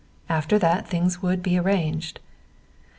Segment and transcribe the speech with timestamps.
[0.29, 2.19] After that things would be arranged.